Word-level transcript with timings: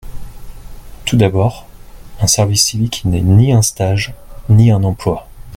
Tout 1.05 1.15
d’abord, 1.15 1.67
un 2.21 2.25
service 2.25 2.63
civique 2.63 3.03
n’est 3.05 3.21
ni 3.21 3.51
un 3.53 3.61
stage 3.61 4.15
ni 4.49 4.71
un 4.71 4.83
emploi. 4.83 5.27